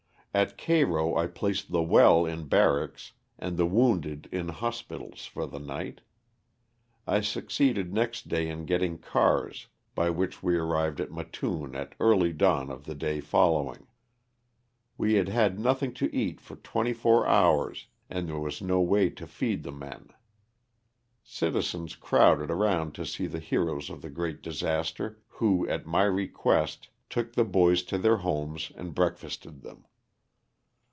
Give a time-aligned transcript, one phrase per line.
[0.33, 5.59] At Cairo I placed the well in barracks and the wounded in hospitals for the
[5.59, 5.97] jiight.
[7.05, 12.31] I succeeded next day in getting cars, by which we arrived at Mattoon at early
[12.31, 13.87] dawn of the day following.
[14.97, 19.09] We had had nothing to eat for twenty four hours, and there was no way
[19.09, 20.11] to feed the men.
[21.25, 26.87] Citizens crowded around to see the heroes of the great disaster, who, at my request,
[27.09, 29.83] took the boys to their homes and breakfasted them.